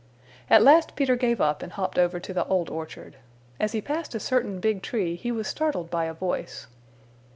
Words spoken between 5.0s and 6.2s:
he was startled by a